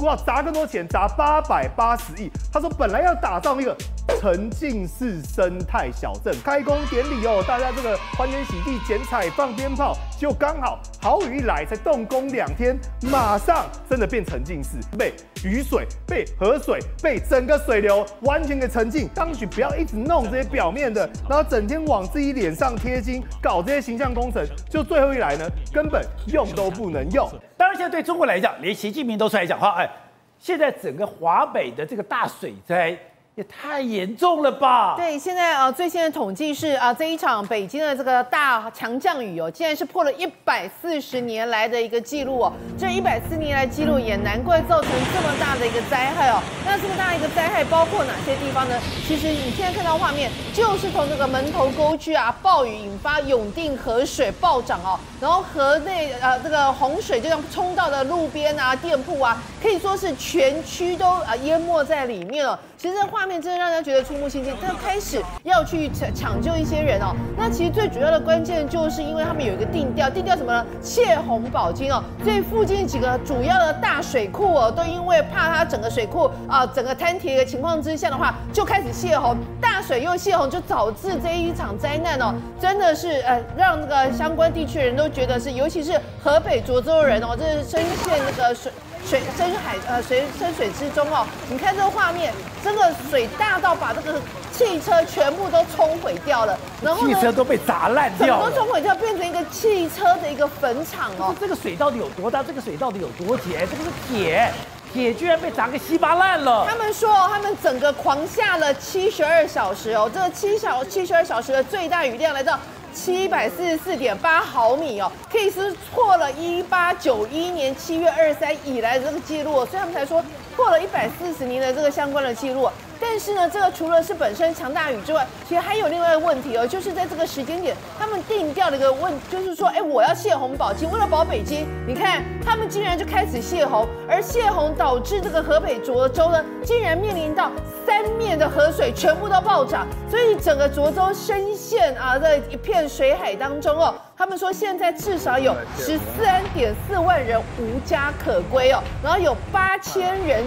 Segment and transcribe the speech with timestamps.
[0.00, 2.30] 股要砸更多钱，砸八百八十亿。
[2.52, 3.76] 他说本来要打造那个
[4.18, 12.76] 沉浸式生态小镇，开工典礼哦，大家这个欢天喜地剪彩放鞭炮，就刚好好雨一来，才动工两天，
[13.10, 19.08] 马上真的变沉浸式，被雨水、被河水、被整个水流完全给沉浸。
[19.14, 27.26] 当局不要一直弄这些表面的，然后整天往自己脸上贴金，搞这些形象工程，就最后一来呢，根本用都不能用。
[27.56, 29.90] 当然，现在对中国来讲，连习近平都出来讲话，哎，
[30.38, 32.98] 现在整个华北的这个大水灾。
[33.36, 34.94] 也太严重了吧！
[34.96, 42.52] 对，现在呃，最新的统计是啊，这一场北京的这个大强降雨哦，竟然是破了一百四十年来的一个记录哦。
[42.76, 46.42] 这一百四十年来记录，也难怪造成这么大的一个灾害哦。
[46.66, 48.78] 那这么大一个灾害包括哪些地方呢？
[49.06, 62.58] 其实你现在看到画面，就是从这个门头沟区啊，暴雨引发永定河水暴涨哦，然后河内呃这个洪水就像冲到了路边啊、店铺啊，可以说是全区都啊淹没在里面了。
[62.76, 67.14] 其实这画面真的让人觉得触目惊心，他开始要去抢抢救一些人哦。
[67.36, 70.64] 那其实最主要的关键就是因为他们有一个定调，定调什么呢？
[70.80, 72.02] 泄洪保金哦。
[72.24, 79.36] 所以附近几个主要的大水库哦，都因为怕它整个水库啊整个坍塌的情况之下的话，就开始泄洪。
[79.60, 88.72] 大水又泄洪，就导致这一场灾难哦，真的是呃让那个相关地区人都觉得是，尤其是河北涿州人哦，这是深陷那个水。
[89.06, 94.20] 水深海呃水深水之中哦，你看这个画面，这个水大到把这个
[94.52, 101.34] 汽车全部都冲毁掉了，然后汽车都被砸烂掉了，整个冲毁掉，变成一个汽车的一个坟场哦。
[101.40, 102.42] 这个水到底有多大？
[102.42, 103.66] 这个水到底有多铁？
[103.66, 104.52] 这个是铁，
[104.92, 106.66] 铁居然被砸个稀巴烂了。
[106.68, 112.58] 他们说，他们整个狂下了七十二小时哦，这个七小七十二小时的最大雨量来到。
[112.92, 120.22] 七百四十四点八毫米哦，可以是破了一八九一年七月二十三以来的这个记录，所以他们才说
[120.56, 122.68] 破了一百四十年的这个相关的记录。
[123.00, 137.50] 但是呢，这个除了是本身强大雨之外，其实还有另外一个问题哦，就是在这个时间点，他们定调的一个问，就是说，哎，我要泄洪保京，为了保北京，你看他们竟然就开始泄洪，而泄洪导致这个河北涿州呢，竟然面临到
[137.86, 143.94] 三面的河水全部都暴涨，所以整个涿州深陷啊在一片水海当中哦。
[144.16, 150.44] 他们说现在至少有十三点四万人无家可归哦，然后有八千人。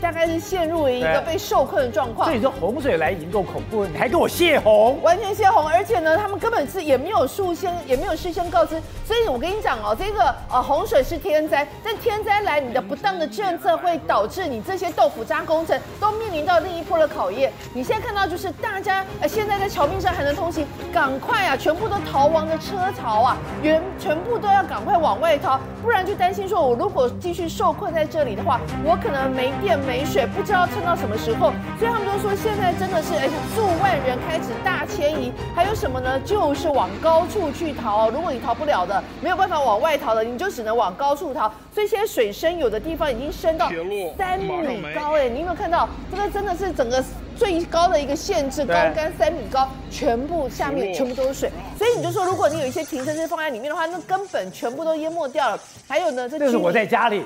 [0.00, 17.52] 大概是陷入了一个被受困的状况，所以说洪水来已经够恐怖了，你还给我泄洪，完全泄洪，而且呢，他们根本是也没有事先也没有事先告知，所以我跟你讲哦，这个呃洪水是天灾，但天灾来，你的不当的政策会导致你这些豆腐渣工程都面临到另一波的考验。
[17.72, 29.94] 你现在看到就是大家呃现在在桥面上还能通行，赶快啊，全部都逃亡的车潮啊，原全部都要赶快往外逃，不然就担心说我如果继续受困在这里的话，我可能没电没。
[29.94, 36.18] 没水，不知道撑到什么时候，所以他们都说现在真的是，而且数万人开始大迁移，还有什么呢？
[36.26, 38.10] 就是往高处去逃。
[38.10, 41.48] 如果你逃不了的，没有办法往外逃的，你就只能往高处逃。
[41.72, 43.70] 所以现在水深有的地方已经深到
[44.18, 45.88] 三米高，哎，你有没有看到？
[46.10, 47.02] 这个真的是整个
[47.36, 51.52] 最高的一个限制，高杆三米高，全部下面全部都是水。
[51.78, 55.60] 所以你就说，如果你有一些停车车放在里面的话，那根本全部都淹没掉了。
[55.86, 57.24] 还有呢，这就是我在家里。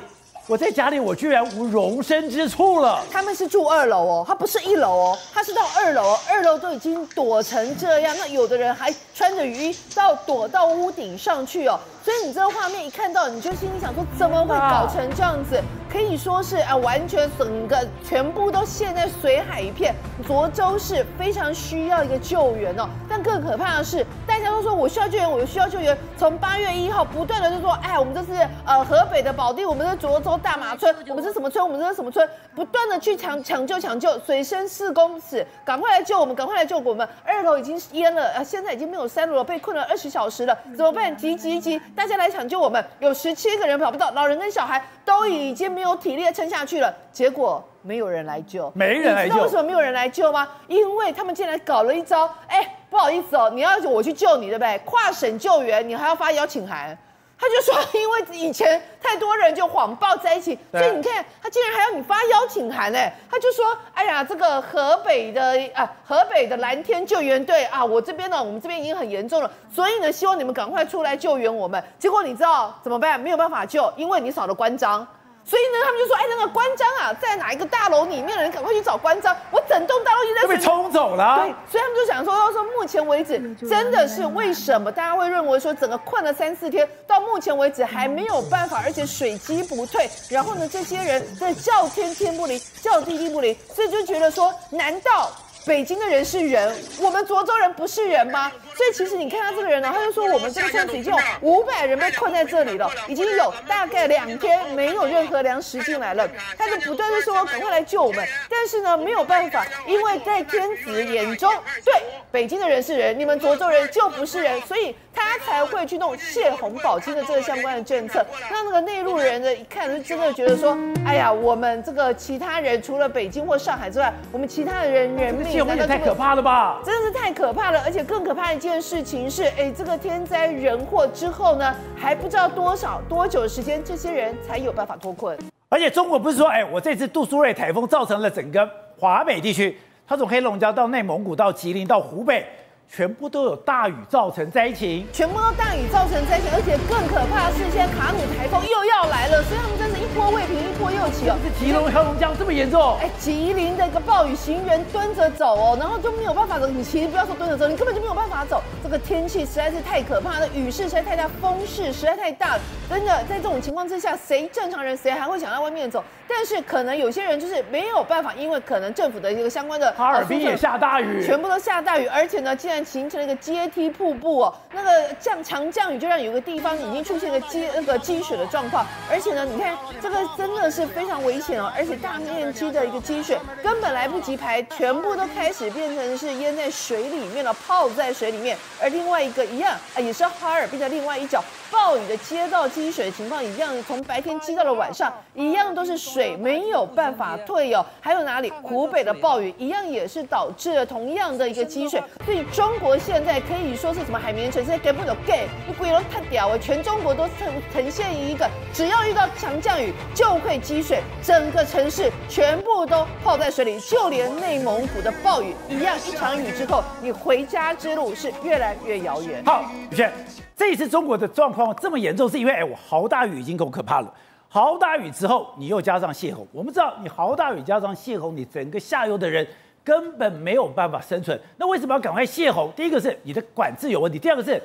[0.49, 3.05] 我在家里，我居然无容身之处了。
[3.13, 11.79] 他们是住二楼哦，他不是一楼哦，他是到二楼，二楼都已经躲成这样，那有的人还穿着雨衣到躲到屋顶上去哦。
[12.03, 15.61] 所以你这个画面一看到，你就心里想说，怎么会搞成这样子？
[15.91, 19.95] 可以说是啊，完全整个全部都陷在水海一片。
[20.27, 25.97] 涿州市非常需要一个救援哦，但更可怕的是，大家都说我需要救援，我需要救援。
[26.19, 31.65] 从八月一号不断的就说，哎，我们这是呃河北的保定，我们是涿州大马村，我们是什么村？
[31.65, 32.29] 我们这是什么村？
[32.55, 37.09] 不断的去抢抢救抢救，水深四公尺，赶快来救我们，赶快来救我们！
[37.25, 41.17] 二楼已经淹了，呃，现在已经没有三楼了，被困了二十小时了，怎么办？
[41.17, 41.81] 急急急！
[41.99, 42.83] 大家来抢救我们！
[43.01, 46.95] 有十七个人跑不到，老人跟小孩都已经没有体力撑下去了。
[47.11, 49.27] 结果没有人来救，没人来救。
[49.27, 50.47] 你知道为什么没有人来救吗？
[50.69, 54.79] 因为他们竟然搞了一招，哎，不好意思哦，你要我去救你，对不对？
[54.85, 56.97] 跨省救援，你还要发邀请函。
[57.39, 63.15] 他就说，因为以前太多人就谎报在一起，所以你看他竟然还要你发邀请函哎。
[63.31, 63.65] 他就说，
[63.95, 71.83] 哎呀，这个河北的啊，河北的蓝天救援队啊，我这边呢，我们这边已经很严重了，所以呢，希望你们赶快出来救援我们。
[71.99, 73.19] 结果你知道怎么办？
[73.21, 75.07] 没有办法救，因为你少了关张。
[75.49, 79.35] 所以呢，他们就说：“哎，那个关张啊，在哪一个大楼里面的人赶快去找关张。
[79.51, 81.39] 我整栋大楼一直在被冲走了。
[81.39, 90.09] 对，所以他们就想说，要说目前为止，真的是为什么大家会认为说整个困了三四天，到到目前为止还没有办法，而且水机不退。
[90.29, 95.29] 然后呢，这些人在叫天天不灵，叫地地不灵，所以就觉得说，难道
[95.69, 98.51] 北京的人是人，我们涿州人不是人吗？
[98.75, 106.27] 所以其实你看他这个人呢，他就说我们这个村子已经有五百人被困在这里了，已经有大概两天没有任何粮食进来了。
[106.57, 111.53] 他就不断的说赶快来救我们，但是呢没有办法，因为在天子眼中，
[111.85, 111.93] 对
[112.31, 118.25] 北京的人是人，你们涿州人就不是人，所以他才会去弄泄洪保金的这个相关的政策。
[118.51, 126.79] 那那个内陆人呢，一看就真的觉得说，哎呀，我们这个其他人除了北京或上海之外，我们其他的人人命，泄洪也太可怕了吧？
[126.85, 128.81] 真的是太可怕了，而且更可怕的一件。
[128.81, 135.37] 事情是，哎，这个天灾人祸之后呢，还不知道多少多久的时间，这些人才有办法脱困。
[135.69, 139.77] 而且中国不是说，哎，我这次杜苏芮台风造成了整个华北地区，
[140.07, 142.47] 它从黑龙江到内蒙古到吉林到湖北。
[142.91, 149.88] 全部都有大雨造成灾情，全部都大雨造成灾情，而且更可怕的是，现在卡努台风又要来了，所以他们真
[150.19, 151.37] 波未平一波又起哦。
[151.45, 152.97] 是吉隆黑龙江这么严重？
[153.01, 156.67] 哎，吉林的一个暴雨行人蹲着走哦，然后就没有办法走。
[156.67, 158.61] 你其实不要说蹲着走，你根本就没有办法走。
[158.83, 162.61] 这个天气实在是太可怕了，雨势实在太大，风势实在太大了。
[162.91, 166.03] 真的，在这种情况之下，谁正常人谁还会想在外面走？
[166.27, 188.57] 但是可能有些人就是没有办法，因为可能政府的一个相关的哈尔滨也下大雨，全部都下大雨，而且呢，竟然形成了一个阶梯瀑布哦，那个降强降雨就让有个地方已经出现了积那个积水的状况，而且呢，你看这这个真的是非常危险哦，而且大面积的一个积水根本来不及排，全部都开始变成是淹在水里面了，泡在水里面。
[188.81, 197.85] 而另外一个一样啊，也是哈尔滨的另外一角，暴雨的街道积水情况一样，从白天积到了晚上，一样都是水没有办法退哦。
[198.01, 198.51] 还有哪里？
[198.63, 203.39] 湖北的暴雨一样也是导致了同样的一个积水，所以中国现在。
[203.49, 206.59] 可以说是什么海绵城市，给不了给，你鬼龙太屌了！
[206.59, 219.43] 全中国都呈呈现一个，只要遇到强降雨就会积水，整个城市全部都泡在水里，就连内蒙古的暴雨一样，一场雨之后，你回家之路是越来越遥远。
[219.45, 220.13] 好，雨轩，
[220.57, 224.15] 这一次中国的状况这么严重，是因为哎，我豪大雨已经够可怕了，
[224.49, 229.47] 豪大雨之后你又加上泄洪，我们知道你豪大雨加上泄洪，你整个下游的人。
[229.85, 232.71] 根本没有办法生存，那为什么要赶快泄洪？
[232.73, 234.63] 第一个是你的管制有问题，第二个是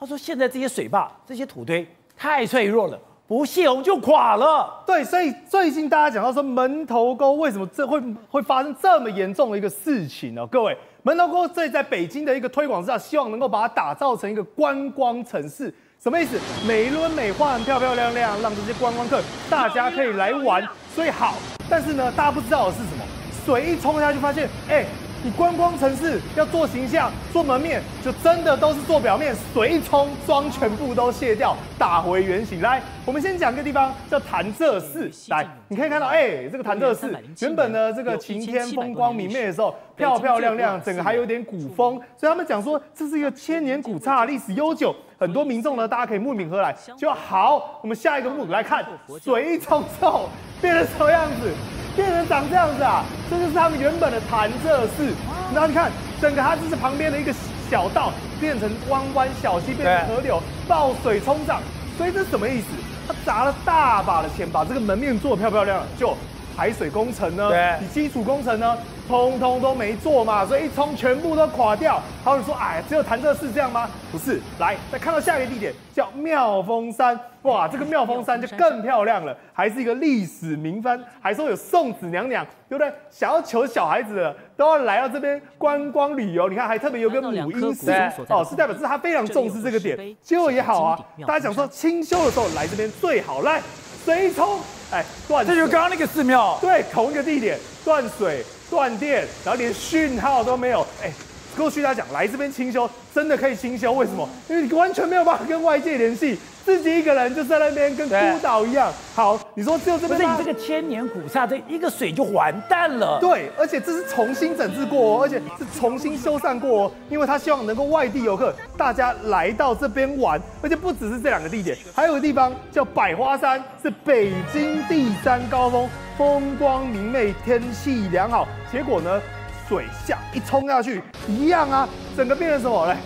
[0.00, 1.86] 他说现在这些水坝、这些土堆
[2.16, 2.98] 太脆弱了，
[3.32, 4.82] 不泄洪就垮了。
[4.84, 7.98] 对，所以最近大家讲到说门头沟为什么这会
[8.30, 16.38] 会发生这么严重的一个事情呢、各位，门头沟这在北京的一个推广之下，希望能够把它打造成一个观光城市，什么意思？
[16.68, 20.62] 美轮美奂、漂漂亮亮，让这些观光客大家可以来玩，
[20.94, 21.36] 所以好。
[21.70, 23.04] 但是呢，大家不知道的是什么？
[23.46, 24.84] 水一冲下去，发现，哎、
[25.24, 29.32] 你观光城市要做形象、做门面，就真的都是做表面。
[29.54, 32.60] 水一冲，妆全部都卸掉，打回原形。
[32.60, 35.08] 来，我们先讲个地方叫潭柘寺。
[35.28, 42.00] 来，你可以看到，哎、欸，这个潭柘寺原本呢，这个晴天风光明媚的时候，漂漂亮亮，整个还有点古风。
[42.16, 44.92] 所以他们讲说，这是一个千年古刹，历史悠久。
[45.20, 46.74] 很多民众呢，大家可以慕名而来。
[46.98, 48.84] 就好，我们下一个目来看，
[49.22, 50.28] 水一冲之后
[50.60, 51.48] 变成什么样子？
[51.96, 53.04] 变成长这样子啊！
[53.30, 55.12] 这就是他们原本的弹射式。
[55.52, 55.90] 然后你看，
[56.20, 57.32] 整个它就是旁边的一个
[57.70, 61.60] 小道，变成弯弯小溪，变成河流，爆水冲涨。
[61.98, 62.66] 所以这是什么意思？
[63.06, 66.16] 他砸了大把的钱，把这个门面做得漂漂亮亮，就
[66.56, 67.50] 排水工程呢，
[67.80, 68.76] 你基础工程呢，
[69.08, 72.00] 通通都没做嘛，所以一冲全部都垮掉。
[72.24, 73.88] 还有人说，哎，只有潭柘寺这样吗？
[74.10, 77.18] 不是，来再看到下一个地点叫妙峰山。
[77.42, 82.92] 哇，这个妙峰山就更漂亮了，还是一个历史名番，还说有送子娘娘，对不对？
[83.10, 86.48] 想要求小孩子的都要来到这边观光旅游。
[86.48, 87.90] 你看，还特别有个母婴室
[88.28, 90.16] 哦，是代表是他非常重视这个点。
[90.22, 93.60] 结果也好啊，大家想说清修的时候来这边最好来，
[94.04, 94.60] 水一冲，
[94.92, 95.44] 哎，断。
[95.44, 101.14] 这就是刚刚那个寺庙，对，同一个地点断水断电，然后连讯号都没有，哎。
[101.62, 104.28] 过去他讲来这边清修，真的可以清修，为什么？
[104.48, 108.92] 因为你完全没有办法跟外界联系，自己一个人就在那边跟孤岛一样。
[109.14, 113.16] 好，你说只有这边，不是你这个千年古刹，这一个水就完蛋了。
[113.20, 125.88] 对，而且这是重新整治过哦，而且是重新修缮过哦，因为他希望能够外地游客大家来到这边玩，而且不只是这两个地点，还有个地方叫百花山，是北京第三高峰，
[126.18, 128.48] 风光明媚，天气良好。
[128.72, 129.22] 结果呢？
[129.68, 132.86] 水下一冲下去，一样啊，整个变成什么？
[132.86, 132.96] 来，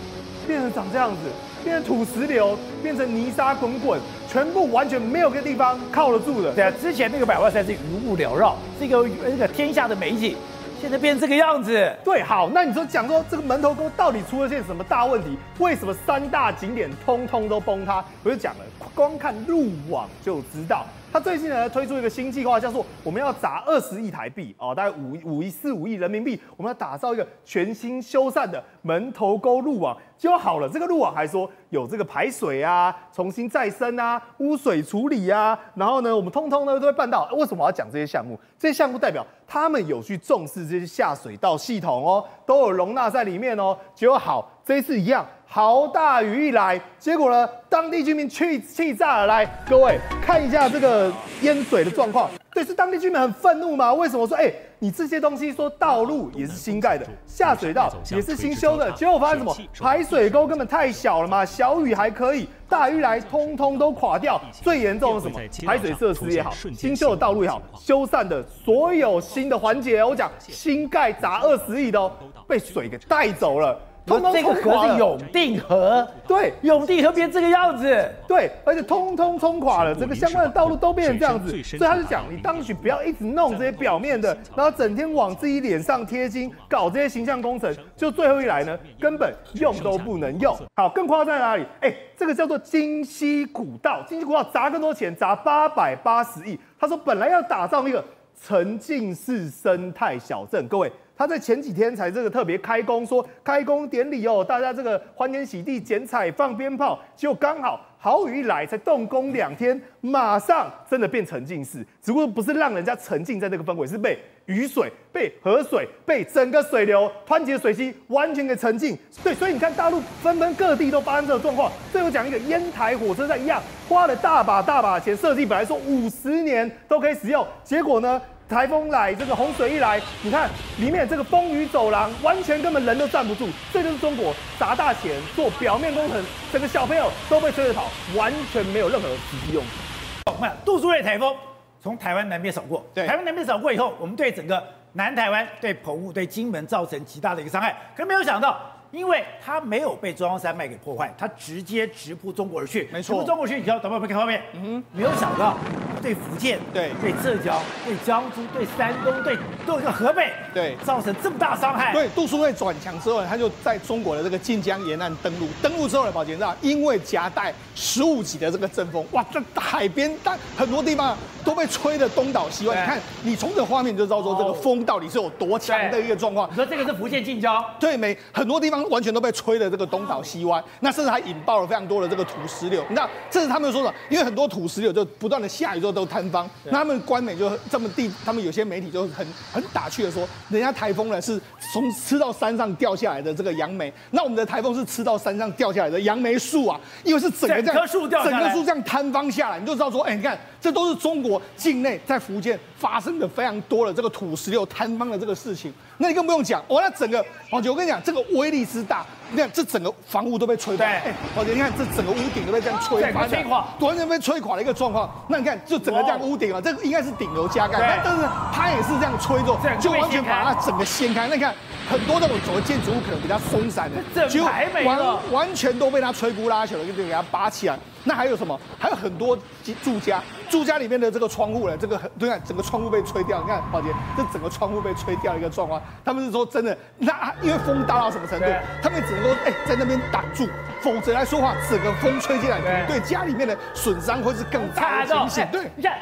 [0.45, 1.17] 变成长这样子，
[1.63, 6.53] 变成土石流，变成泥沙滚滚，全部完全没有个地方靠得住的。
[6.53, 10.35] 对啊，之前那个百花山是云雾缭绕，是一个那个天下的美景，
[10.81, 11.93] 现在变这个样子。
[12.03, 15.37] 对，好，那你说讲说这个门头沟到底出了些什么大问题？
[15.59, 18.03] 为什么三大景点通通都崩塌？
[18.23, 18.59] 我就讲了，
[18.95, 20.85] 光看路网就知道。
[21.17, 29.97] 他最近呢推出一个新计划，叫做我们要砸二十亿台币哦，大概五五亿四五亿人民币，我们要打造一个全新修缮的门头沟路网。
[30.15, 37.27] 就好了，这个路网还说有这个排水啊、重新再生啊、污水处理啊，然后呢，我们通通呢都会办到。
[37.31, 38.39] 为什么要讲这些项目？
[38.59, 43.75] 这些项目代表他们有去重视这些下水道系统哦，都有容纳在里面哦。
[43.95, 45.25] 结果好，这一次一样。
[45.49, 49.27] 豪大雨一来，结果呢，当地居民气气炸了。
[49.27, 51.11] 来，各位看一下这个
[51.41, 52.29] 淹水的状况。
[52.53, 53.93] 对，是当地居民很愤怒吗？
[53.93, 59.55] 为什么说，哎、你这些东西说道路也是新盖的，下水道也是新修的，结果发现什么？
[59.79, 64.39] 排水沟根本太小了嘛，小雨还可以，大雨来通通都垮掉。
[64.51, 65.39] 最严重的是什么？
[65.65, 72.11] 排水设施也好，新修的道路也好，修缮的所有新的环节，我讲新盖砸二十亿的哦，
[72.47, 73.79] 被水给带走了。
[74.07, 90.55] 通通这个河是永定河，对，永定河变这个样子，对，而且通通冲垮了，整个相关的道路都变成这样子，所以他就讲，你当局不要一直弄这些表面的，然后整天往自己脸上贴金，搞这些形象工程，就最后一来呢，根本用都不能用。
[90.77, 91.65] 好，更夸张在哪里？
[91.81, 96.57] 哎，这个叫做金溪古道，金溪古道砸更多钱，砸八百八十亿。
[96.79, 98.01] 他说本来要打造一个
[98.41, 100.89] 沉浸式生态小镇，各位。
[101.17, 118.95] 他在前几天才这个特别开工，说开工典礼哦，大家这个欢天喜地剪彩放鞭炮，结果刚好好雨一来，才动工两天，马上真的变沉浸式，只不过不是让人家沉浸在这个氛围，是被雨水、被河水、被整个水流湍急的水溪完全给沉浸。
[119.23, 121.71] 对，所以你看大陆纷纷各地都发生这个状况。
[121.91, 123.59] 最后讲一个烟台火车站一样，
[123.89, 128.21] 花了大把大把钱设计，本来说五十年都可以使用，结果呢？
[128.49, 130.49] 台风来，这个洪水一来，你看
[130.79, 133.49] 里面这个风雨走廊，完全根本人都站不住。
[133.73, 140.31] 这就是中国砸大钱做表面工程，整个小朋友都被吹着跑，完全没有任何实际用途。
[140.31, 141.35] 我们杜苏芮台风
[141.81, 144.63] 从台湾南边扫过，对，台湾南边扫过以后，我们对整个
[144.93, 148.57] 南台湾、对澎湖、对金门造成极大的一个伤害，可是没有想到。
[148.91, 152.89] 因为它没有被中央山脉给破坏，它直接直扑中国而去。
[152.91, 155.57] 没错，直扑中国去，你知道，导播看画面，嗯，没有想到
[156.01, 161.91] 对福建、对对浙江、对江苏、对山东、对对个河北，对造成这么大伤害。
[161.93, 165.47] 对，杜苏芮转强之后，他就在中国的这个晋江沿岸登陆。
[165.61, 172.75] 登陆之后呢，宝杰知道，因为夹带十五级的这个阵风，哇，这海边但很多地方都被吹得东倒西歪。
[172.79, 176.49] 你看，你从这画面就知道说这个风到底是有多强的一个状况。
[176.49, 177.63] 你说这个是福建晋江？
[177.79, 179.57] 对，没很多地方完全都被吹。
[179.57, 182.83] 的这个东倒西歪，那甚至还引爆了非常多的这个土石流。
[182.89, 186.47] 你知道，这是他们说的，因为很多土石流就不断的下雨之后都坍方。
[186.65, 191.41] 那他们官媒就这么地，他们有些媒体就很很打趣的说，人家台风呢是
[191.73, 205.73] 从吃到山上掉下来的这个杨梅，那我们的台风是吃到山上掉下来的杨梅树啊，因为是整个这样，整棵树掉下来，整个树这样坍方下来，你就知道说，哎，你看，这都是中国境内在福建发生的非常多的这个土石流坍方的这个事情。
[205.97, 209.05] 那你更不用讲，哦，那整个宝杰，我跟你讲，这个威力之大。
[209.31, 210.85] 你看，这整个房屋都被吹垮。
[210.85, 215.09] 对，宝杰，你看这整个屋顶都被这样吹垮，吹垮，完全被吹垮的一个状况。
[215.27, 221.27] 那你看，就整个这样屋顶啊，这个应该是顶楼加盖，但但是它也是这样吹着，就完全把它整个掀开。
[221.27, 221.53] 那你看，
[221.89, 224.45] 很多那种所谓建筑物可能比较松散的，就
[224.85, 227.77] 完完全都被它吹鼓拉起来，就给它拔起来。
[228.07, 228.57] 那还有什么？
[228.79, 229.37] 还有很多
[229.83, 233.41] 住家，住家里面的这个窗户呢，这个很，你看整个窗户被吹掉。
[233.41, 235.81] 你看，宝杰，这整个窗户被吹掉一个状况。
[236.05, 238.45] 他们是说真的，那因为风大到什么程度，
[238.81, 240.47] 他们只能够哎在那边挡住，
[240.81, 245.47] 否则来说话，整个风吹进来，对家里面的损伤会是更大的情形。
[245.51, 245.97] 对，你看。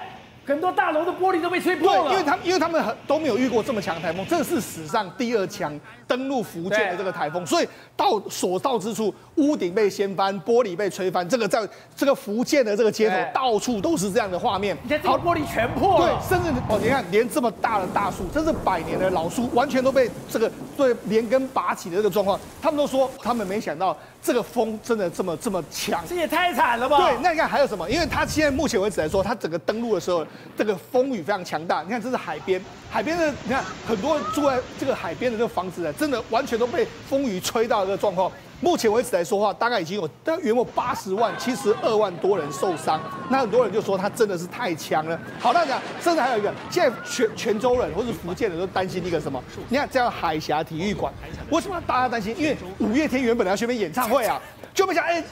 [0.46, 2.04] 很多大楼的玻璃都被吹破了。
[2.04, 14.78] 对，因为他们因为他们很都没有遇过这么强的台风，这是史上第二强登陆福建的这个台风，所以到所到之处，屋顶被掀翻，玻璃被吹翻，这个在这个福建的这个街头到处都是这样的画面。
[14.84, 16.08] 你看，这个玻璃全破了。
[16.08, 22.40] 对，甚至哦，你看，连这么大的大树，真是百年的老树，完全都被这个对连根拔起的这个状况。
[22.62, 26.04] 他们都说，他们没想到这个风真的这么这么强。
[26.10, 26.98] 这也太惨了吧？
[26.98, 27.88] 对，那你看还有什么？
[27.88, 30.26] 因为它现在目前为止来说，它整个登陆的时候。
[30.58, 38.32] 这个风雨非常强大，你看这是海边，海边的你看很多住在这个海边的这个房子啊，真的完全都被风雨吹到这个状况。
[38.62, 43.00] 目前为止来说话，大概已经有大约有八十万、七十二万多人受伤。
[43.30, 45.20] 那很多人就说他真的是太强了。
[45.40, 49.42] 好，那讲甚至还有一个，现在全泉州人或是福建人都担心一个什么？
[49.70, 51.14] 你看这样海峡体育馆，
[51.52, 52.36] 为什么大家担心？
[52.38, 54.42] 因为五月天原本要去那边演唱会啊，
[54.74, 55.24] 就没想哎。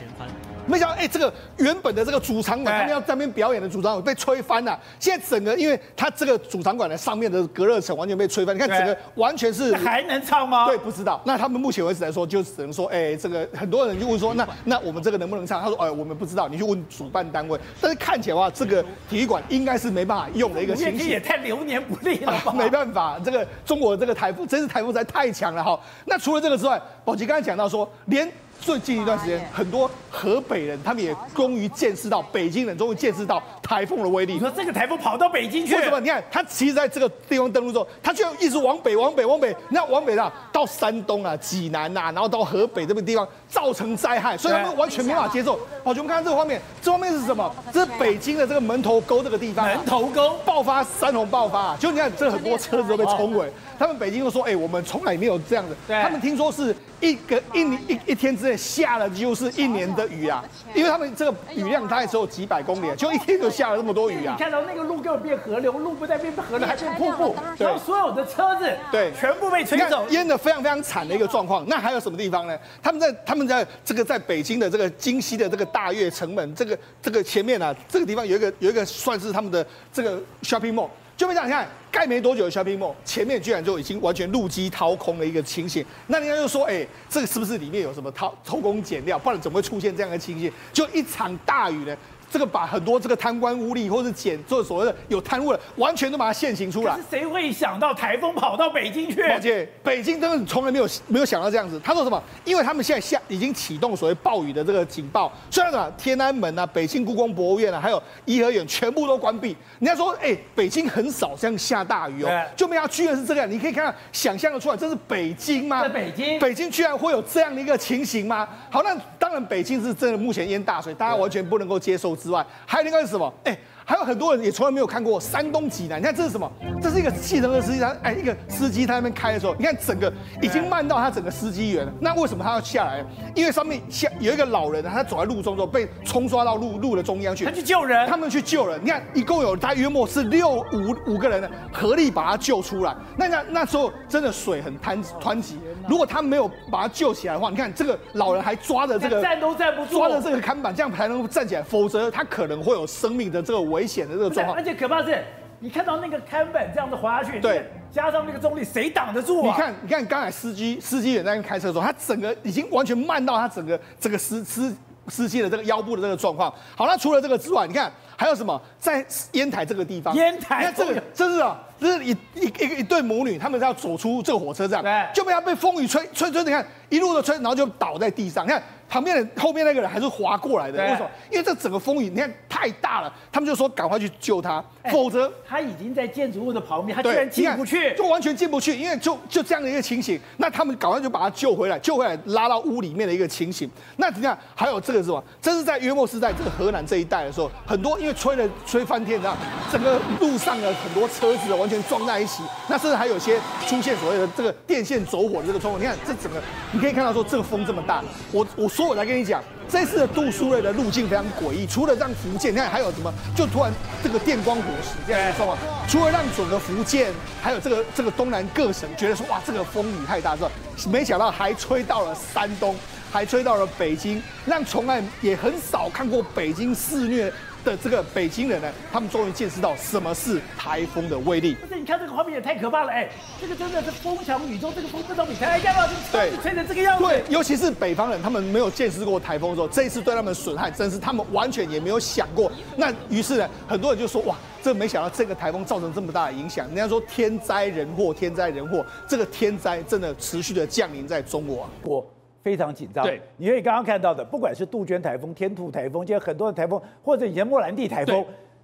[0.66, 4.80] 没想到哎，这个原本的这个主场馆，他们要在那边表演的主场馆被吹翻了。
[5.00, 10.66] 现在整个，因为它这个主场馆的上面的隔热层完全被吹翻，你看整个完全是还能唱吗？
[10.66, 11.22] 对，不知道。
[11.26, 15.62] 那他们目前为止来说，就只能说，哎，这个很多人就问说，那那我们这个能不能唱？
[15.62, 17.60] 他说，哎，我们不知道，你去问主办单位。
[17.82, 21.08] 但是看起来的话，这个体育馆应该是没办法用的一个情形。
[21.08, 22.54] 也太流年不利了吧？
[22.58, 25.80] 没办法，这个中国的这个台风，真是台风实在太强了哈。
[26.06, 28.32] 那除了这个之外，宝杰刚才讲到说，连。
[28.64, 34.36] 最近一段时间，很多河北人他们也终于见识到北京人终于见识到台风的威力。
[34.36, 35.76] 你说这个台风跑到北京去？
[35.76, 36.00] 为什么？
[36.00, 39.54] 你看，他其实在这个地方登陆之后，他就一直往北、往北、往北。
[39.70, 45.56] 那往北啊到山东啊、济南啊，然后到河北这个地方，造成灾害，所以他们完全没法接受。
[45.84, 47.54] 好，我们看看这个画面，这画面是什么？
[47.74, 53.52] 这是北京的这个门头沟这个地方， 门头沟爆发山洪爆发，就你看这很多车子都被冲毁。
[53.78, 55.76] 他们北京都说，哎，我们从来没有这样子。
[55.88, 64.36] 他们听说是一个一年一一天之内下了几乎是一年的雨啊，因为他们这个雨量大概只有几百公里，就一天就下了那么多雨啊。
[64.38, 71.66] 你看到那个路根本变河流，路不但变河流，还变瀑布，然后所有的车子对全部被吹走，淹的非常非常惨的一个状况。
[71.68, 72.58] 那还有什么地方呢？
[72.82, 80.90] 他们在他们在这个在北京的这个京西的这个大悦城门这个这个前面啊，这个地方有一个有一个算是他们的这个 shopping mall。
[81.16, 85.86] 就没讲，你看盖没多久的 shopping mall 前面居然就已经完全路基掏空的一个情形。
[86.08, 89.18] 那人家就说，哎、这个是不是里面有什么偷偷工减料？
[89.20, 90.52] 不然怎么会出现这样的情形？
[90.74, 91.96] 就一场大雨呢？
[92.34, 96.96] 这个把很多这个贪官污吏，或者检做所谓的有贪污的，完全都把它现行出来。
[96.96, 99.22] 是谁会想到台风跑到北京去？
[99.22, 101.80] 而且北京真的从来没有没有想到这样子。
[101.84, 102.20] 他说什么？
[102.44, 109.56] 因为他们现在下已经启动所谓暴雨的这个警报，虽然啊天安门啊、北京故宫博物院啊，还有颐和园全部都关闭。
[109.78, 113.52] 人家说，哎、欸，北京很少这样下大雨哦，就没想到居然是这个样。
[113.52, 115.84] 你可以看到，想象的出来，这是北京吗？
[115.84, 118.50] 在北京，北京居然会有这样的一个情形吗？
[118.72, 123.02] 好，那当然北京是真的目前淹大水，大家完全不能够接受之外，还有另外。
[123.02, 123.32] 是什么？
[123.44, 123.58] 哎。
[123.86, 126.50] 还有很多人也从来没有看过山东济南，你看这是什么？
[126.82, 130.12] 这是一个计程车司机，他哎，一个司机他在那边开的时候，你看整个
[130.42, 131.92] 已经慢到他整个司机员了。
[132.00, 133.04] 那为什么他要下来？
[133.36, 137.46] 因为上面下有一个老人，他走在路中之后被冲刷到路路的中央去。
[137.46, 138.80] 他去救人，他们去救人。
[138.84, 142.96] 你看一共有他约莫是六五五个人呢，合力把他救出来。
[143.18, 154.56] 那那那时候真的水很湍湍急，如果他没有把他救起来的话，你看这个老人还抓着这个站都站不住，抓着这个看板，这样才能够站起来，否则他可能会有生命的这个危险的这个状况。
[154.56, 155.22] 而且可怕是，
[155.60, 159.56] 你看到那个看板这样子滑下去，对，加上那个重力，谁挡得住啊？
[159.56, 164.76] 你看，你看刚才司机司机也在开车的时候，他整个已经完全慢到他整个这个司司
[165.08, 166.54] 司机的这个腰部的这个状况。
[166.76, 168.62] 好，那除了这个之外，你看还有什么？
[168.78, 178.62] 在烟台这个地方，烟台，你看这个，这是啊，这是一一一个一对母女，他们要走出这个火车站，对，就被他被风雨吹吹吹，你看一路的吹，然后就倒在地上，你看。
[178.94, 181.10] 旁边的后面那个人还是滑过来的，为什么？
[181.32, 193.68] 因为这整个风雨你看太大了，他们就说赶快去救他，否则他已经在建筑物的旁边，他居然进不去，就完全进不去，因为就就这样的一个情形，那他们赶快就把他救回来，救回来拉到屋里面的一个情形。
[193.98, 195.24] 那你看还有这个是什么？
[195.42, 199.36] 这是在约莫是在这个河南这一带的时候，很多因为吹了吹翻天，这样
[199.72, 205.82] 整个路上的很多车子完全撞在一起，那甚至还有些出现所谓的这个电线走火的这个状况。
[205.82, 206.40] 你看这整个，
[206.72, 209.44] 你可以看到说这个风这么大，我我说我来跟你讲。
[209.70, 213.12] 这次的杜苏芮的路径非常诡异，除了让福建，你看还有什么？
[213.36, 213.72] 就突然
[214.04, 220.50] 这个电光火石这样的状况，除了让整个福建，还有这个这个东南各省觉得说哇，这个风雨太大之外，
[220.92, 222.76] 没想到还吹到了山东，
[223.12, 231.56] 还吹到了北京，让从来也很少看过北京肆虐的这个北京人呢，他们终于见识到什么是台风的威力。
[231.56, 237.06] 不是，你看这个画面也太可怕了，哎，这个真的是风强雨中，这个风不知道比台还大，对，吹成这个样子。
[237.06, 242.52] 对，尤其是北方人，他们没有见识过台风的时候，这一次对他们损害，真是他们完全也没有想过。
[242.76, 246.68] 那于是呢，很多人就说，哇，这没想到这个台风造成这么大的影响。
[246.68, 251.70] 人家说天灾人祸，天灾人祸，这个天灾真的持续的降临在中国啊。
[251.84, 252.13] 我。
[252.44, 253.04] 非常紧张。
[253.06, 258.24] 对，因为刚刚看到的，不管是杜鹃台风、天兔台风，现在很多的台风，或者以前莫兰蒂台风，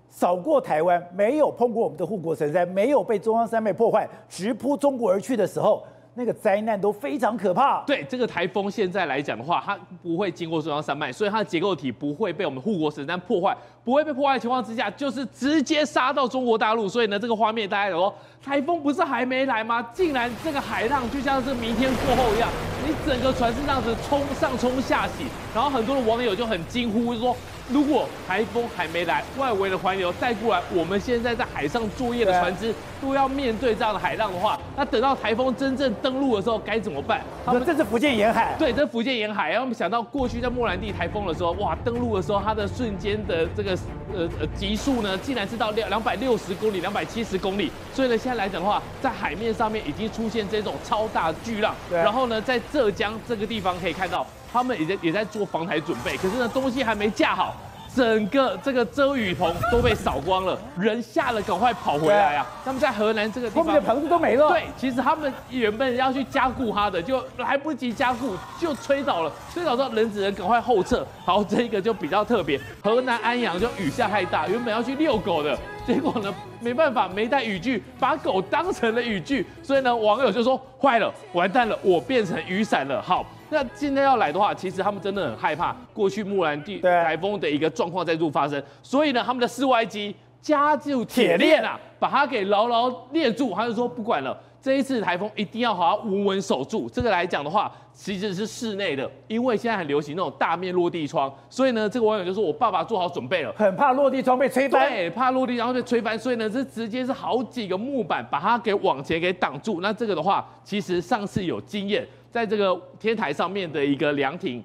[0.09, 5.83] 扫过台湾，没有碰过我们的护国神山，没有被中央山脉破坏，直扑中国而去的时候。
[6.19, 7.81] 那个灾难都非常可怕。
[7.87, 13.55] 对这个台风现在来讲的话，它不会经过中央山脉，所以它的结构体不会被我们护国神山破坏，
[13.85, 16.89] 不会被破坏的情况之下，就是直接杀到中国大陆。
[16.89, 19.81] 所以呢，这个画面大家有说，台风不是还没来吗？
[19.93, 22.49] 竟然这个海浪就像是明天过后一样，
[22.85, 25.23] 你整个船是这样子冲上冲下洗，
[25.55, 27.33] 然后很多的网友就很惊呼，就说。
[27.71, 37.21] 如果台风还没来，外围的环流带过来，我们现在在海上作业的船只都要面对这样的海浪的话，那等到台风真正登陆的时候该怎么办？
[37.45, 39.51] 他们这是福建沿海，对，这是福建沿海。
[39.51, 43.71] 然后我们想到过去在莫兰蒂台风的时候，哇，登陆的时候它的瞬间的这个
[44.15, 47.71] 呃呃极速呢，竟然是到两两百六十公里、两百七十公里。
[47.93, 51.75] 所以呢，现在来讲的话，在海面上面已经出现这种超大巨浪。
[51.91, 54.25] 然后呢，在浙江这个地方可以看到。
[54.51, 57.55] 他们也在也在做防台准备，可是呢，东西还没架好，
[57.95, 62.45] 整个这个遮雨棚都被扫光了，人吓了赶快跑回来啊！
[62.63, 64.49] 他们在河南这个地方，后面的棚子都没了。
[64.49, 71.05] 对，其实他们原本要去加固它的，就来不及加固就吹倒了，吹倒之后人只能赶快后撤。
[71.25, 83.01] 好，这个就比较特别，河南安阳就雨下太大，原本要去遛狗的，结果呢没办法，没带雨具，把狗当成了雨具，所以呢网友就说坏了，完蛋了，我变成雨伞了。
[83.01, 83.25] 好。
[83.49, 93.53] 那现在要来的话，其实他们真的很害怕过去木兰地台风的一个状况再度发生，所以呢，他们的室外机加就铁链啊，把它给牢牢链住。
[93.53, 96.89] 他就说不管了，这一次台风一定要好好稳稳守住。
[96.89, 109.81] 这个来讲的话，其实是室内的，因为现在很流行那种大面落地窗，所以呢，这个网友就说我爸爸做好准备了，很怕落地窗被吹翻，对，怕落地然后被吹翻，所以呢，这直接是好几个木板把它给往前给挡住。
[109.81, 112.07] 那这个的话，其实上次有经验。
[112.31, 114.63] 在这个天台上面的一个凉亭，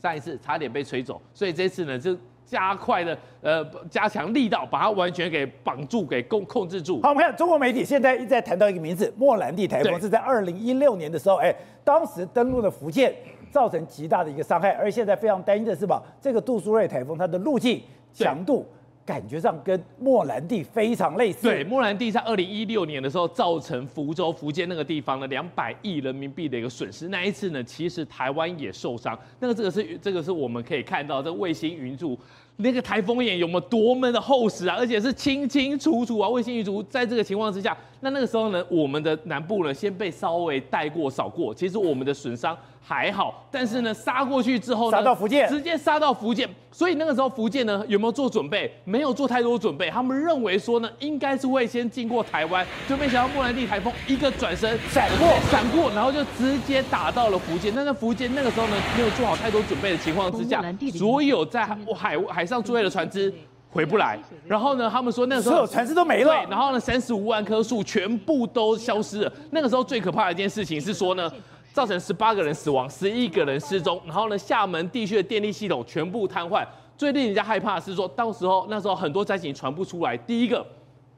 [0.00, 7.00] 上一次差点被吹走，所以这次呢就加快了呃加强力道，把它完全给绑住，给控控制住。
[7.02, 11.54] 好，我们看中国媒体现在一直在谈到一个名字——莫兰蒂台风，是在二零一六年的时候，哎，
[11.84, 13.14] 当时登陆了福建，
[13.50, 18.66] 造成极大的一个伤害，而现在非常担心的是吧，这个杜苏芮台风它的路径强度。
[19.10, 21.48] 感觉上跟莫兰蒂非常类似。
[21.48, 27.08] 对，莫兰蒂在二零一六年的时候造成福州、福建那个地方的两百亿人民币的一个损失。
[27.08, 29.18] 那一次呢，其实台湾也受伤。
[29.40, 32.16] 那个这个是这个是我们可以看到这卫星云图。
[32.62, 34.76] 那个台风眼有没有多么的厚实啊？
[34.78, 36.28] 而且是清清楚楚啊！
[36.28, 43.46] 卫星云图在这个情况之下，那那个时候呢，我们的南部呢先被稍微带过扫过，其实我们的损伤还好。
[43.50, 46.48] 但是呢，杀过去之后呢，杀到福建，直接杀到福建。
[46.72, 48.72] 所以那个时候福建呢有没有做准备？
[48.84, 49.90] 没有做太多准备。
[49.90, 57.72] 他们认为说呢，应该是会先经过台湾，就没想到莫兰蒂台风一个转身闪过，闪过，然后就直接打到了福建。
[57.74, 60.62] 但是福建那个时候呢，没有做好太多准备的情况之下，
[60.96, 61.66] 所有在
[61.96, 63.32] 海海上作业的船只
[63.72, 69.32] 回不来，然后呢，他们说那个时候所有船只都没了，对，然后呢，三十五万棵树全部都消失了。
[69.50, 71.30] 那个时候最可怕的一件事情是说呢，
[71.72, 76.66] 造成十八个人死亡，十一个人失踪，然后呢，厦门地区的电力系统全部瘫痪。
[76.96, 80.66] 最令人家害怕的是说，到时候那时候很多灾情传不出来，第一个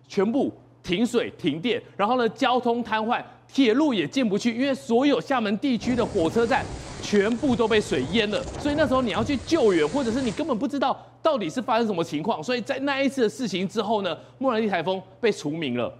[0.06, 3.22] 全部停水停电，然后呢，交通瘫痪。
[3.48, 6.64] 铁路也进不去，因为所有厦门地区的火车站
[7.02, 12.42] 全部都被水淹了，所以那时候你要去救援，或者是你根本不知道到底是发生什么情况。
[12.42, 15.92] 所以在那一次的事情之后呢，莫兰蒂台风被除名了，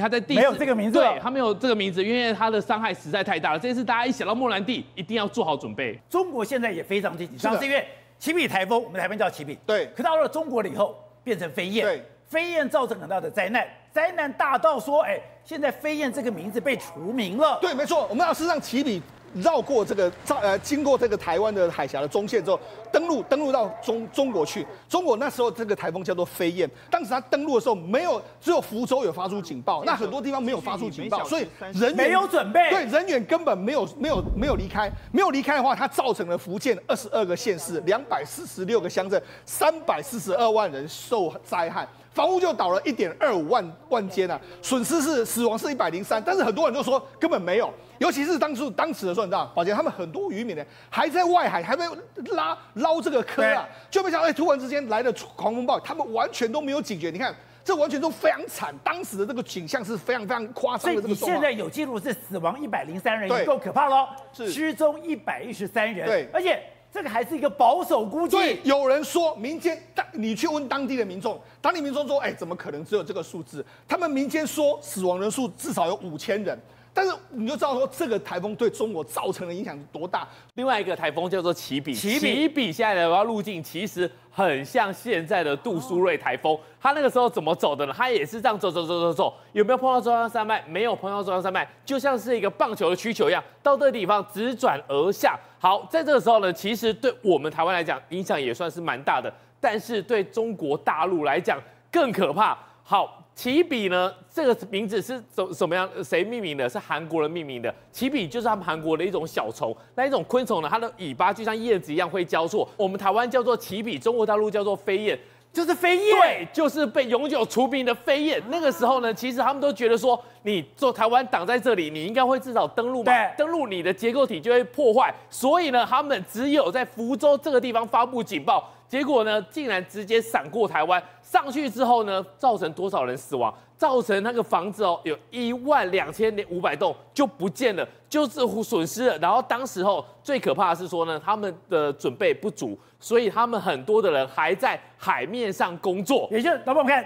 [0.00, 3.58] 他在第没有这个名字，对，他没有这个名字，因为他的伤害实在太大了。
[3.58, 5.98] 这次大家一想到莫兰蒂，一定要做好准备。
[6.08, 7.86] 中国现在也非常积极，上次因为
[8.18, 13.66] 齐比台风，我们台湾叫齐比，对，可到了中国了以后变成飞燕，对，飞燕造成很大的灾难。
[13.92, 17.58] 灾难大到说，哎，现在飞燕这个名字被除名了。
[17.62, 19.00] 对，没错，我们要事实上齐比
[19.42, 20.10] 绕过这个，
[20.42, 22.58] 呃，经过这个台湾的海峡的中线之后，
[22.92, 24.66] 登陆登陆到中中国去。
[24.88, 41.86] 中国那时候这个台风叫做飞燕，当时它登陆的时候没有，只有福州有发出警报，那很多地方没有发出警报，所以人员没有准备，对，人员根本没有没有没有离开，没有离开的话，它造成了福建二十二个县市、两百四十六个乡镇、三百四十二万人受灾害。
[42.12, 51.86] 房屋就倒了一点二五万万间啊，损失是死亡是一百零三，但是很多人都说根本没有，尤其是当初当时的时候，你知道，宝杰他们很多渔民呢还在外海还在
[52.32, 61.32] 拉捞这个蚵啊，就没想到哎，突然之间来了狂风暴雨，他们完全都没有警觉，你看这完全都非常惨，当时的这个景象是非常非常夸张的这个状况。
[61.32, 66.62] 现在有记录是死亡一百零三人，够可怕了，是失踪一百一十三人，对，而且。
[66.92, 68.34] 这个还是一个保守估计。
[68.34, 73.62] 对，有人说民间，当你去问当地的民众，当地民众说，哎，怎么可能只有这个数字？
[73.86, 76.58] 他们民间说死亡人数至少有五千人。
[76.96, 80.26] 但是你就知道说这个台风对中国造成的影响多大。
[80.54, 86.58] 另外一个台风叫做奇比，奇比，现在的路径其实很像现在的杜苏芮台风。
[86.80, 87.92] 它那个时候怎么走的呢？
[87.94, 90.64] 它也是这样走走走走走，有没有碰到中央山脉？
[90.66, 95.38] 没有碰到中央山脉，就像是一个棒球的曲球一样，到这个地方直转而下。
[95.58, 99.30] 好，在这个时候呢，其实对我们台湾来讲影响也算是蛮大的，
[99.60, 101.60] 但是对中国大陆来讲
[101.92, 102.56] 更可怕。
[102.82, 103.22] 好。
[103.36, 105.86] 奇比呢，这个名字是怎什么样？
[106.02, 106.66] 谁命名的？
[106.66, 107.72] 是韩国人命名的。
[107.92, 112.66] 起笔就是他们韩国的一种小虫，那一种昆虫呢，它的尾巴就像叶子一样会交错。
[112.78, 115.18] 我们台湾叫做起笔，中国大陆叫做飞燕，
[115.52, 118.42] 就是飞燕，对，就是被永久除名的飞燕。
[118.48, 125.14] 那个时候呢，其实他们都觉得说，你做台湾挡在这里，你应该会至少登陆嘛，登陆你的结构体就会破坏。
[125.28, 128.72] 所以呢，他们只有在福州这个地方发布警报。
[128.88, 133.52] 结果呢，竟然直接闪过台湾，上去之后呢，造成多少人死亡？
[133.76, 139.18] 造成那个房子哦，有一万两千五百栋就不见了，就是损失了。
[139.18, 146.26] 然后当时候最可怕的是说呢，他们的准备不足，所以他们很多的人还在海面上工作。
[146.30, 147.04] 也就是老板，我们看，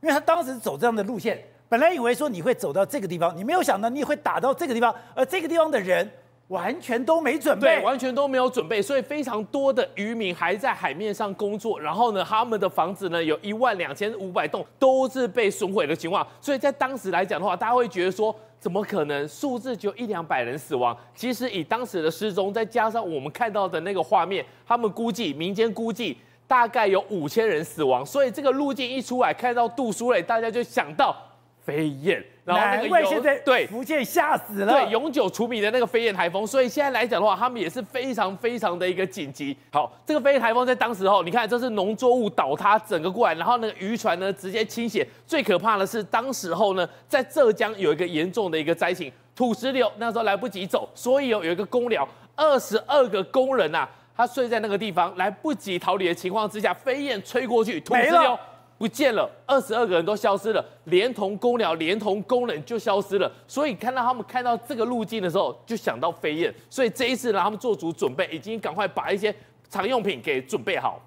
[0.00, 6.10] 因为他当时走这样的路线，本来以为说你会走到这个地方，你没有想到你会打到这个地方，而这个地方的人。
[6.48, 11.80] 完全都没准备，对，完全都没有准备，所以非常多的渔民还在海面上工作。
[11.80, 16.24] 然后呢，他们的房子呢，有一万两千五百栋都是被损毁的情况。
[16.40, 20.96] 所以在当时来讲的话，大家会觉得说，怎么可能数字就一两百人死亡？
[21.16, 28.06] 其实以当时的失踪，再加上我们看到的那个画面，他们估计民间估计大概有五千人死亡。
[28.06, 31.16] 所以这个路径一出来，看到杜苏芮，大家就想到
[31.64, 32.24] 飞燕。
[32.46, 39.56] 然后那个现在对福建吓死了，对永久除名的那个飞燕台风，所以现在来讲的话，他们也是非常非常的一个紧急。
[39.72, 45.04] 好，这个飞燕台风在当时候，你看这是农作物倒塌整个过来，然后那个渔船呢直接倾斜。
[45.26, 58.38] 最可怕的是当时候呢，在浙江有一个严重的一个灾情，土石流，那时候来不及走，所以有有一个工寮，二十二个工人呐、啊，他睡在那个地方，来不及逃离的情况之下，飞燕吹过去，土石流。
[58.78, 63.30] 不见了，二十二个人都消失了，连同公鸟，连同工人就消失了。
[63.48, 66.54] 所以看到他们看到这个路径的时候，就想到飞燕。
[66.68, 69.34] 所以这一次呢，他们做足准备，已经赶快把一些
[69.70, 71.00] 常用品给准备好。